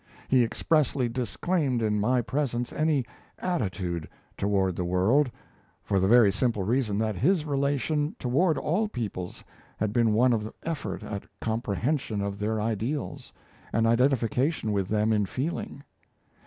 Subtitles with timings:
[0.29, 3.05] He expressly disclaimed in my presence any
[3.37, 5.29] "attitude" toward the world,
[5.83, 9.43] for the very simple reason that his relation toward all peoples
[9.77, 13.31] had been one of effort at comprehension of their ideals,
[13.71, 15.83] and identification with them in feeling.